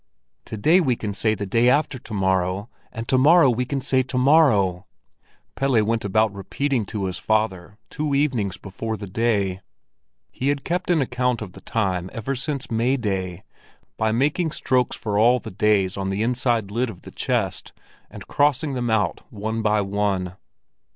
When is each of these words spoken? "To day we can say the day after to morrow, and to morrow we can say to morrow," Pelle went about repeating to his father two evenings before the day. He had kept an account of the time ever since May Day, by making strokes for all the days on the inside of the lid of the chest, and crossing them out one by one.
"To 0.45 0.57
day 0.57 0.81
we 0.81 0.95
can 0.95 1.13
say 1.13 1.35
the 1.35 1.45
day 1.45 1.69
after 1.69 1.99
to 1.99 2.13
morrow, 2.15 2.71
and 2.91 3.07
to 3.07 3.19
morrow 3.19 3.51
we 3.51 3.65
can 3.65 3.81
say 3.81 4.01
to 4.01 4.17
morrow," 4.17 4.87
Pelle 5.53 5.83
went 5.83 6.03
about 6.03 6.33
repeating 6.33 6.87
to 6.87 7.05
his 7.05 7.19
father 7.19 7.77
two 7.91 8.15
evenings 8.15 8.57
before 8.57 8.97
the 8.97 9.05
day. 9.05 9.61
He 10.31 10.47
had 10.47 10.63
kept 10.63 10.89
an 10.89 11.01
account 11.01 11.43
of 11.43 11.53
the 11.53 11.61
time 11.61 12.09
ever 12.13 12.35
since 12.35 12.71
May 12.71 12.97
Day, 12.97 13.43
by 13.95 14.11
making 14.11 14.49
strokes 14.53 14.95
for 14.97 15.19
all 15.19 15.37
the 15.37 15.51
days 15.51 15.97
on 15.97 16.09
the 16.09 16.23
inside 16.23 16.63
of 16.63 16.67
the 16.69 16.73
lid 16.73 16.89
of 16.89 17.03
the 17.03 17.11
chest, 17.11 17.71
and 18.09 18.25
crossing 18.27 18.73
them 18.73 18.89
out 18.89 19.21
one 19.31 19.61
by 19.61 19.81
one. 19.81 20.35